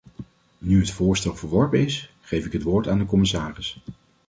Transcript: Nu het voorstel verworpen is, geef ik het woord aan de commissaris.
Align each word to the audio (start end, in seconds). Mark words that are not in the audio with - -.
Nu 0.57 0.79
het 0.79 0.91
voorstel 0.91 1.35
verworpen 1.35 1.79
is, 1.79 2.13
geef 2.21 2.45
ik 2.45 2.51
het 2.51 2.63
woord 2.63 2.87
aan 2.87 2.97
de 2.97 3.05
commissaris. 3.05 3.79